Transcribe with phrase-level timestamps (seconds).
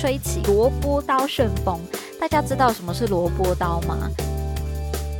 [0.00, 1.80] 吹起萝卜刀旋风。
[2.20, 4.08] 大家知道什么是萝卜刀吗？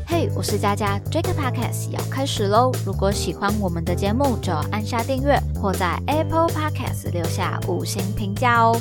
[0.06, 2.70] 嘿，我是佳佳，Jack Podcast 要开始喽！
[2.86, 8.80] 如果喜欢我们的节目，就按下订阅，或在 Apple Podcast 留下五星评价哦。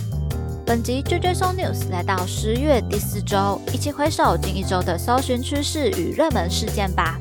[0.67, 7.19] 本集追追搜 News 来到十月第四周，一起回首近一周的搜寻趋势与热门事件吧。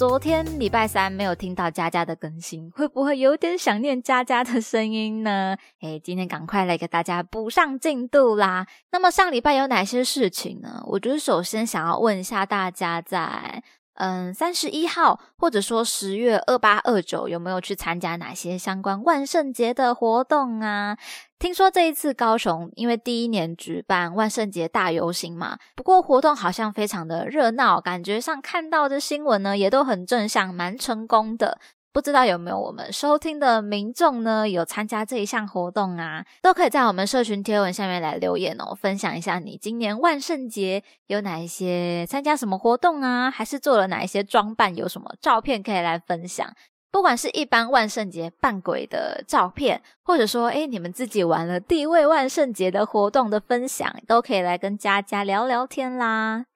[0.00, 5.54] 昨天礼拜三没有听到佳佳的更新，会不会有点想念佳佳的声音呢？
[5.82, 8.66] 诶，今天赶快来给大家补上进度啦！
[8.92, 10.82] 那么上礼拜有哪些事情呢？
[10.86, 13.62] 我觉得首先想要问一下大家，在
[14.00, 20.96] 嗯三十一号或者说十月二八二九有没有去参加哪些相关万圣节的活动啊？
[21.38, 31.58] 听说这一次高雄因为第一年举办万圣节大游行嘛，不过活动好像非常的热闹，感觉上看到的新闻呢也都很正向，蛮成功的。
[31.92, 36.24] 不知道有没有我们收听的民众呢有参加这一项活动啊？
[36.40, 46.54] 都可以在我们社群贴文下面来留言哦，分享一下你今年万圣节有哪一些参加什么活动啊，还是做了哪一些装扮，有什么照片可以来分享。
[46.92, 56.46] 不管是一般万圣节扮鬼的照片，或者说，哎，你们自己玩了地位万圣节的活动的分享，都可以来跟佳佳聊聊天啦。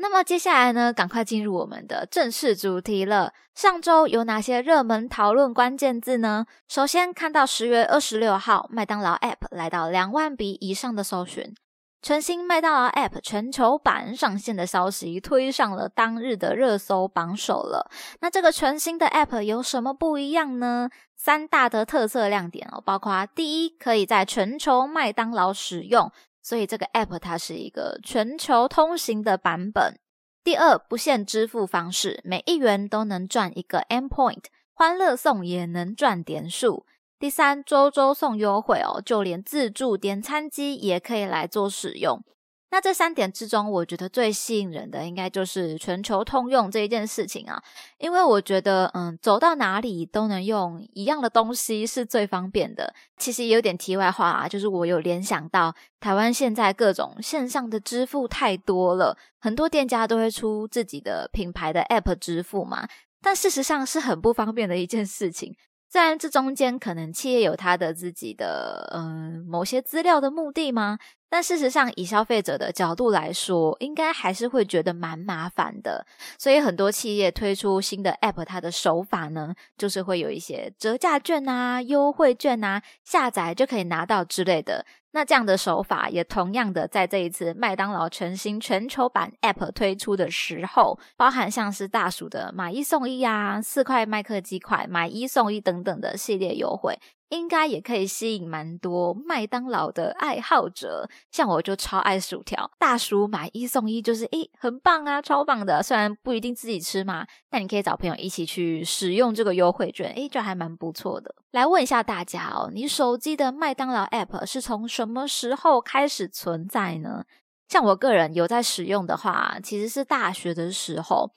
[0.00, 3.32] 那么接下来呢，赶快进入我们的正式主题了。
[3.54, 6.46] 上周有哪些热门讨论关键字呢？
[6.68, 11.52] 首先看到十月二十六号，麦当劳 App 来到两万笔以上的搜寻。
[12.00, 17.90] 全新麦当劳 App 全球版上线的消息推上了当日的热搜榜首了。
[18.20, 20.90] 那这个全新的 App 有什么不一样呢？
[21.16, 26.12] 三大的特色亮点哦，包括第一，可以在全球麦当劳使用，
[26.48, 29.98] 所以这个 App 它是一个全球通行的版本。
[30.42, 36.86] 第二，不限支付方式，每一元都能赚一个 M Point，欢乐送也能赚点数。
[37.18, 42.24] 第三，周周送优惠哦，就连自助点餐机也可以来做使用。
[42.70, 47.62] 那这三点之中，我觉得最吸引人的应该就是全球通用这一件事情啊。
[47.96, 52.94] 因为我觉得，嗯，走到哪里都能用一样的东西是最方便的。
[53.16, 62.86] 其实有点题外话啊，就是我有联想到台湾现在各种线上的支付太多了，很多店家都会出自己的品牌的 App 支付嘛，
[63.22, 65.56] 但事实上是很不方便的一件事情。
[65.90, 70.98] 虽然这中间可能企业有它的自己的嗯某些资料的目的吗？
[71.30, 76.06] 但事实上，以消费者的角度来说，应该还是会觉得蛮麻烦的。
[76.38, 84.86] 所以很多企业推出新的 App，它的手法呢，就是会有一些折价券啊、优惠券啊，下载就可以拿到之类的。
[85.12, 96.98] 那这样的手法也同样的，在这一次麦当劳全新全球版 App 推出的时候，包含像是大薯的买一送一啊、四块麦克鸡块买一送一等等的系列优惠。
[97.30, 105.82] 应该也可以吸引蛮多麦当劳的爱好者，像我就超爱薯条，大叔买一送一，就是诶很棒啊，超棒的。
[105.82, 111.34] 虽然不一定自己吃嘛，但你可以找朋友一起去使用这个优惠券，诶就还蛮不错的。
[111.50, 117.24] 来问一下大家哦，你手机的麦当劳 App 是从什么时候开始存在呢？
[117.68, 121.30] 像我个人有在使用的话，其实是大学的时候。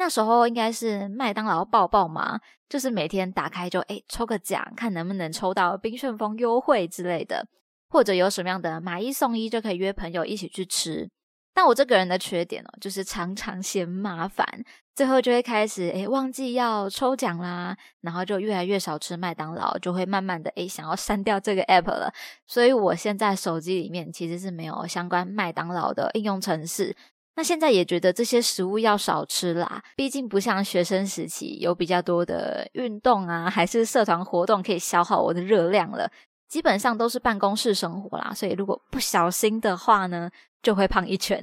[0.00, 2.40] 那时候应该是麦当劳抱抱嘛，
[2.70, 7.46] 就是每天打开就哎抽个奖，看能不能抽到冰旋风优惠之类的，
[7.90, 11.10] 或者有什么样的买一送一就可以约朋友一起去吃。
[11.52, 14.46] 但我这个人的缺点哦，就是常常嫌麻烦，
[14.94, 22.10] 最后就会开始哎忘记要抽奖啦，然后就越来越少吃麦当劳，就会慢慢的哎想要删掉这个 app 了。
[22.46, 26.96] 所以我现在手机里面其实是没有相关麦当劳的应用程式。
[27.36, 36.10] 那现在也觉得这些食物要少吃啦，毕竟不像学生时期有比较多的运动啊，还是社团活动可以消耗我的热量了。
[36.48, 40.28] 基本上都是办公室生活啦，所以如果不小心的话呢，
[40.60, 41.42] 就会胖一圈，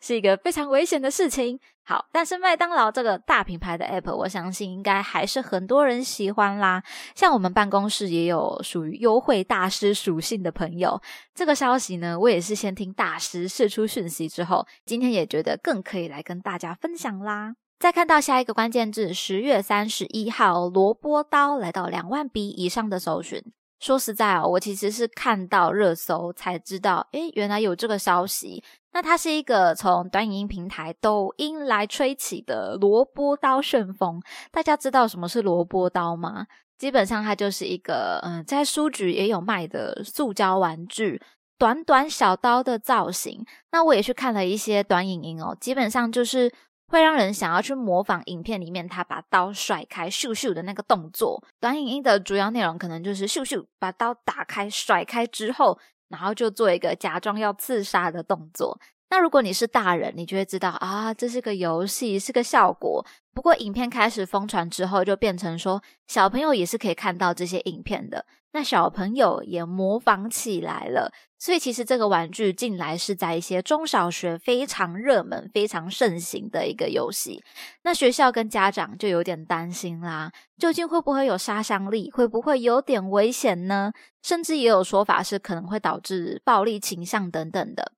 [0.00, 1.58] 是一个非常危险的事情。
[1.82, 6.82] 好，但是麦当劳这个大品牌的 App，我相信应该还是很多人喜欢啦。
[7.16, 11.00] 像我们办公室也有属于优惠大师属性的朋友，
[11.34, 17.54] 这个消息呢，我也是先听大师释出讯息之后，今天也觉得更可以来跟大家分享啦。
[17.80, 23.42] 再看到下一个关键字，十月三十一号，萝卜刀来到两万笔以上的搜寻。
[23.80, 28.62] 说实在哦，我其实是看到热搜才知道，诶，原来有这个消息。
[28.92, 34.20] 那它是一个从短影音平台抖音来吹起的萝卜刀旋风。
[34.50, 36.46] 大家知道什么是萝卜刀吗？
[36.76, 41.22] 基本上它就是一个，嗯，在书局也有卖的塑胶玩具，
[41.58, 43.44] 短短小刀的造型。
[43.70, 46.52] 那我也去看了一些短影音哦，基本上就是
[46.90, 51.40] 会让人想要去模仿影片里面他把刀甩开咻咻的那个动作。
[51.60, 55.78] 短影音的主要内容可能就是咻咻把刀打开甩开之后，
[56.08, 58.76] 然后就做一个假装要刺杀的动作。
[59.10, 63.04] 那如果你是大人，你就会知道啊，这是个游戏，是个效果。
[63.34, 68.24] 不过影片开始疯传之后，就变成说小朋友也是可以看到这些影片的。
[68.52, 77.42] 那小朋友也模仿起来了，所以其实这个玩具近来是在一些中小学非常热门、非常盛行的一个游戏。
[77.82, 82.10] 那学校跟家长就有点担心啦，究竟会不会有杀伤力？
[82.10, 83.92] 会不会有点危险呢？
[84.22, 87.92] 甚至也有说法是可能会导致暴力倾向等等的。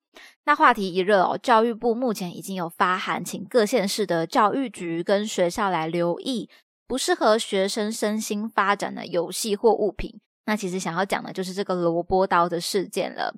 [0.44, 6.50] 那话题一热哦，教育部目前已经有发函，请各县市的教育局跟学校来留意
[6.86, 10.20] 不适合学生身心发展的游戏或物品。
[10.46, 13.32] 那其实想要讲的就是这个萝卜刀的事件了，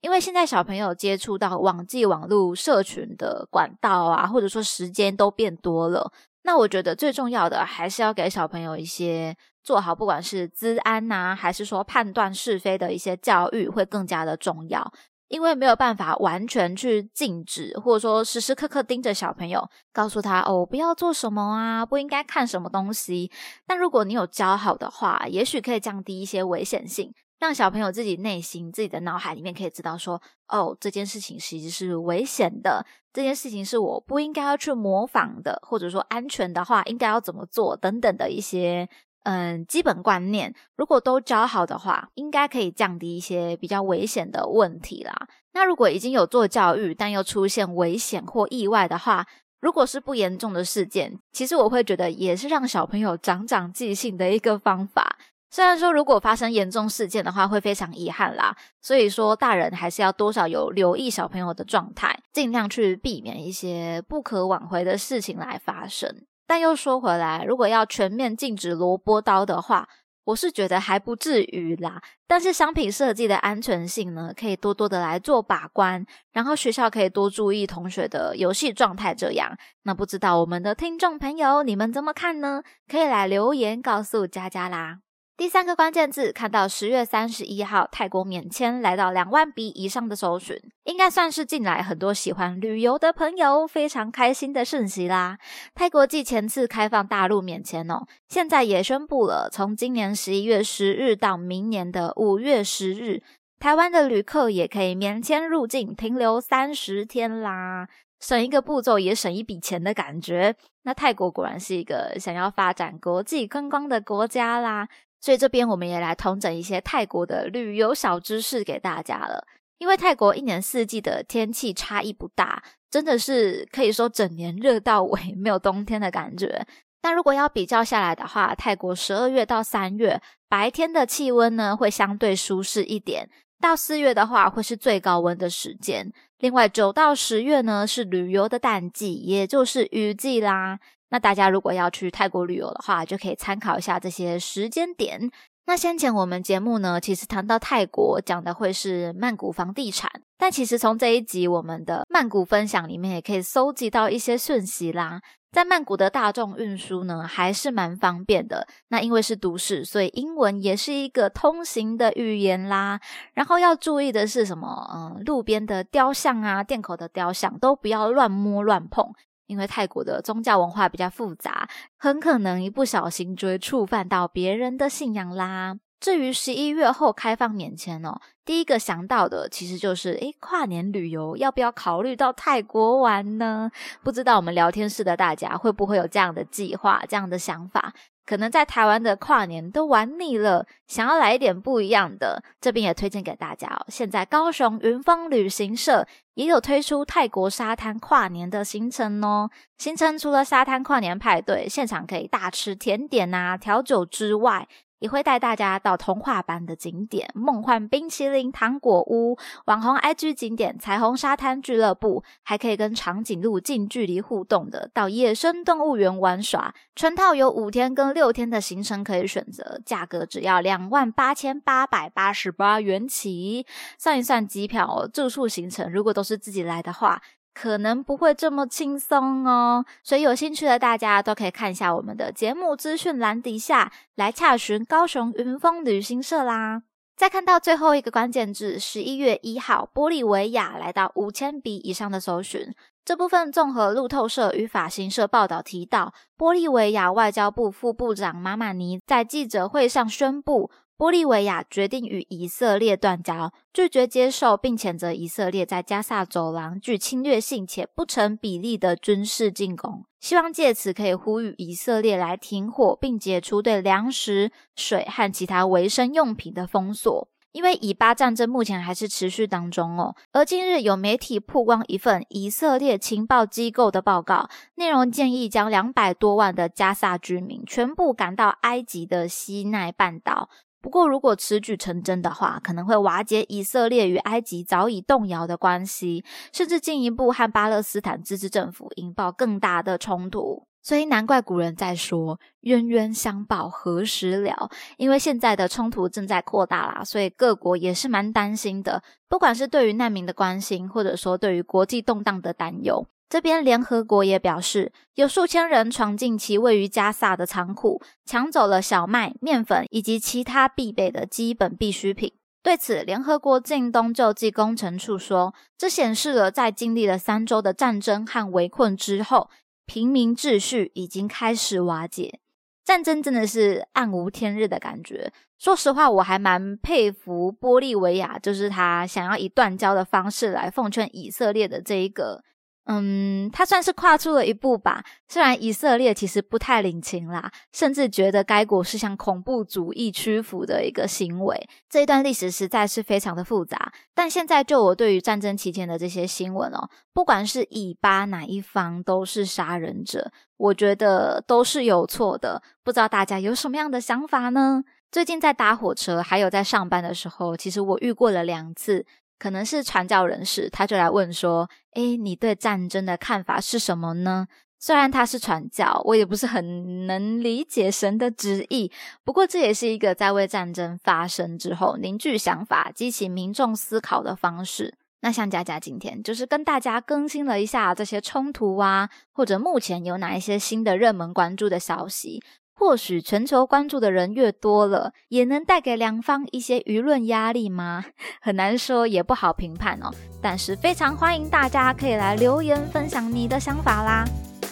[0.00, 6.10] 因为现在小朋友接触到网际网络社群的管道啊，或者说时间都变多了。
[6.44, 14.92] 那我觉得最重要的还是要给小朋友一些做好，不管是资安呐，还是说判断是非的一些教育，会更加的重要。
[15.28, 23.30] 因为没有办法完全去禁止，或者说时时刻刻盯着小朋友，告诉他哦，不要做什么啊，不应该看什么东西。
[23.66, 38.88] 但如果你有教好的话，也许可以降低一些危险性，让小朋友自己内心、自己的脑海里面可以知道说，哦，这件事情其实是危险的，这件事情是我不应该要去模仿的，或者说安全的话应该要怎么做等等的一些。
[39.28, 45.12] 嗯，基本观念如果都教好的话，应该可以降低一些比较危险的问题啦。
[45.52, 49.26] 那如果已经有做教育，但又出现危险或意外的话，
[49.60, 55.18] 如果是不严重的事件，其实我会觉得也是让小朋友长长记性的一个方法。
[55.50, 58.56] 虽然说如果发生严重事件的话，会非常遗憾啦。
[58.80, 66.14] 所以说大人还是要多少有留意小朋友的状态，尽量去避免一些不可挽回的事情来发生。
[66.46, 69.88] 但又说回来，如果要全面禁止萝卜刀的话，
[70.24, 72.02] 我是觉得还不至于啦。
[72.26, 79.14] 但是商品设计的安全性呢，可以多多的来做把关，然后学校可以多注意同学的游戏状态。
[79.14, 82.62] 这样，那不知道我们的听众朋友你们怎么看呢？
[82.88, 84.98] 可以来留言告诉佳佳啦。
[85.36, 95.38] 第三个关键字，看到十月三十一号泰国免签来到两万笔以上的搜寻，应该算是近来很多喜欢旅游的朋友非常开心的讯息啦。
[95.74, 103.22] 泰国继前次开放大陆免签哦，现在也宣布了，从今年十一月十日到明年的五月十日，
[103.58, 107.86] 台湾的旅客也可以免签入境，停留三十天啦，
[108.20, 110.56] 省一个步骤也省一笔钱的感觉。
[110.84, 114.88] 那泰国果然是一个想要发展国际观光的国家啦。
[115.20, 119.44] 所以这边我们也来统整一些泰国的旅游小知识给大家了。
[119.78, 126.66] 因为泰国一年四季的天气差异不大，真的是可以说整年热到尾，没有冬天的感觉。
[127.02, 133.28] 但如果要比较下来的话，泰国十二月到三月白天的气温呢会相对舒适一点，
[133.60, 136.10] 到四月的话会是最高温的时间。
[136.38, 140.80] 另外九到十月呢是旅游的淡季，也就是雨季啦。
[141.10, 145.30] 那大家如果要去泰国旅游的话，就可以参考一下这些时间点。
[145.68, 150.08] 那先前我们节目呢，其实谈到泰国讲的会是曼谷房地产，
[150.38, 155.20] 但其实从这一集我们的曼谷分享里面，也可以搜集到一些讯息啦。
[155.50, 158.68] 在曼谷的大众运输呢，还是蛮方便的。
[158.88, 163.00] 那因为是都市，所以英文也是一个通行的语言啦。
[163.32, 164.88] 然后要注意的是什么？
[164.94, 169.10] 嗯，路边的雕像啊，店口的雕像都不要乱摸乱碰。
[169.46, 175.78] 因为泰国的宗教文化比较复杂，很可能一不小心就会触犯到别人的信仰啦。
[175.98, 183.70] 至于十一月后开放免签哦，第一个想到的其实就是，诶，跨年旅游要不要考虑到泰国玩呢？
[184.02, 187.94] 不知道我们聊天室的大家会不会有这样的计划、这样的想法？
[188.26, 193.86] 可能在台湾的跨年都玩腻了，想要来一点不一样的，这边也推荐给大家哦。
[193.88, 199.48] 现在高雄云峰旅行社也有推出泰国沙滩跨年的行程哦。
[199.78, 204.66] 行程除了沙滩跨年派对，现场可以大吃甜点啊、调酒之外。
[204.98, 209.36] 也会带大家到童话般的景点——梦幻冰淇淋糖果屋、
[209.66, 216.74] 网红 IG 景点彩虹沙滩俱乐部，还可以跟长颈鹿近距离互动的到野生动物园玩耍。
[216.94, 223.66] 全套有五天跟六天的行程可以选择，价格只要两万八千八百八十八元起。
[223.98, 227.20] 算一算机票、住宿行程，如果都是自己来的话。
[227.58, 236.82] 可能不会这么轻松哦，所以有兴趣的大家都可以看一下我们的节目资讯栏底下来洽询高雄云峰旅行社啦。
[237.16, 242.74] 再看到最后一个关键字，十一月一号，玻利维亚来到五千笔以上的搜寻。
[243.06, 250.70] 这部分综合路透社与法新社报道提到，玻利维亚外交部副部长马马尼在记者会上宣布。
[250.98, 267.28] 玻利维亚决定与以色列断交，拒绝接受并谴责以色列在加萨走廊具侵略性且不成比例的军事进攻，希望借此可以呼吁以色列来停火，并解除对粮食、水和其他维生用品的封锁。
[267.52, 270.14] 因为以巴战争目前还是持续当中哦。
[270.32, 280.50] 而近日有媒体曝光一份以色列情报机构的报告，内容建议将两百多万的加萨居民全部赶到埃及的西奈半岛。
[280.80, 290.66] 不过，如果此举成真的话，可能会瓦解以色列与埃及早已动摇的关系，甚至进一步和巴勒斯坦自治政府引爆更大的冲突。
[290.82, 303.04] 所以，难怪古人在说“冤冤相报何时了”，因为现在的冲突正在扩大啦，所以各国也是蛮担心的，不管是对于难民的关心，或者说对于国际动荡的担忧。
[303.28, 312.32] 这边联合国也表示，有数千人闯进其位于加萨的仓库，抢走了小麦、面粉以及其他必备的基本必需品。
[312.62, 319.50] 对此，联合国近东救济工程处说，这显示了在经历了三周的战争和围困之后，
[319.86, 322.38] 平民秩序已经开始瓦解。
[322.84, 325.32] 战争真的是暗无天日的感觉。
[325.58, 332.44] 说实话，我还蛮佩服玻利维亚，就是他想要以断交的方式来奉劝以色列的这一个。
[332.88, 335.04] 嗯，他算是跨出了一步吧。
[335.26, 341.68] 虽然以色列其实不太领情啦，甚至觉得该国是向恐怖主义屈服的一个行为。
[341.90, 343.92] 这一段历史实在是非常的复杂。
[344.14, 352.62] 但现在就我对于战争期间的这些新闻哦，不管是以巴哪一方都是杀人者，我觉得都是有错的。
[352.84, 354.84] 不知道大家有什么样的想法呢？
[355.10, 359.04] 最近在搭火车，还有在上班的时候，其实我遇过了两次。
[359.38, 364.46] 可能是传教人士，他就来问说：“诶，你对战争的看法是什么呢？”
[364.78, 368.92] 虽然他是传教，我也不是很能理解神的旨意。
[369.24, 374.94] 不过，这也是一个在为战争发生之后凝聚想法、激起民众思考的方式。
[375.22, 382.42] 那像佳佳今天就是跟大家更新了一下这些冲突啊，或者目前有哪一些新的热门关注的消息。
[382.78, 388.04] 或许全球关注的人越多了，也能带给两方一些舆论压力吗？
[388.40, 390.12] 很难说，也不好评判哦。
[390.42, 394.24] 但是非常欢迎大家可以来留言分享你的想法啦。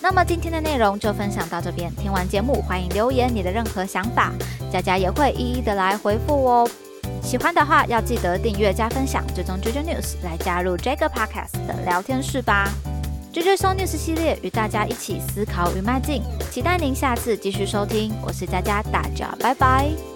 [0.03, 4.33] 那么今天的内容就分享到这边，听完节目欢迎留言你的任何想法，
[4.71, 6.69] 佳佳也会一一的来回复哦。
[7.23, 12.69] 喜欢的话要记得订阅加分享，追踪 JJ News 来加入这个 Podcast 的聊天室吧。
[13.35, 16.23] J J Show news 系列，与大家一起思考与迈进，
[16.53, 18.15] 期待您下次继续收听。
[18.23, 20.14] 我是佳佳，大家拜拜。